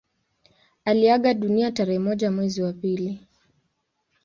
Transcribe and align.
Aliaga 0.85 1.33
dunia 1.33 1.71
tarehe 1.71 1.99
moja 1.99 2.31
mwezi 2.31 2.61
wa 2.61 2.73
pili 2.73 3.27